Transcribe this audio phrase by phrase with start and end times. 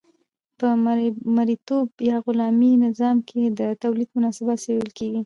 [0.59, 0.67] په
[1.35, 5.19] مرئیتوب یا غلامي نظام کې د تولید مناسبات څیړل کیږي.